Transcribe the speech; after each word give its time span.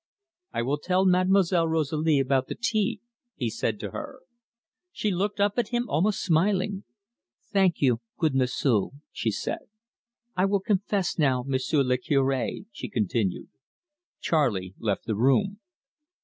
"I 0.51 0.63
will 0.63 0.79
tell 0.79 1.05
Mademoiselle 1.05 1.67
Rosalie 1.67 2.17
about 2.17 2.47
the 2.47 2.57
tea," 2.59 3.01
he 3.35 3.51
said 3.51 3.79
to 3.81 3.91
her. 3.91 4.21
She 4.91 5.11
looked 5.11 5.39
up 5.39 5.59
at 5.59 5.67
him, 5.67 5.87
almost 5.87 6.23
smiling. 6.23 6.85
"Thank 7.53 7.81
you, 7.83 8.01
good 8.17 8.33
M'sieu'," 8.33 8.93
she 9.11 9.29
said. 9.29 9.69
"I 10.35 10.45
will 10.45 10.59
confess 10.59 11.19
now, 11.19 11.43
M'sieu' 11.45 11.83
le 11.83 11.97
Cure" 11.99 12.51
she 12.71 12.89
continued. 12.89 13.49
Charley 14.19 14.73
left 14.79 15.05
the 15.05 15.15
room. 15.15 15.59